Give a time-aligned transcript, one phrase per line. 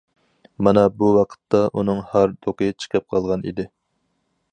[0.67, 3.67] مانا بۇ ۋاقىتتا ئۇنىڭ ھاردۇقى چىقىپ قالغان ئىدى.